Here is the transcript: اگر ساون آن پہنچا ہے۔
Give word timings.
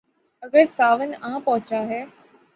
اگر 0.43 0.65
ساون 0.77 1.11
آن 1.21 1.35
پہنچا 1.45 1.79
ہے۔ 1.89 2.01